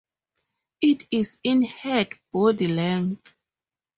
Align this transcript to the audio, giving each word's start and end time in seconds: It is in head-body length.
It 0.81 1.05
is 1.11 1.37
in 1.43 1.61
head-body 1.61 2.69
length. 2.69 3.35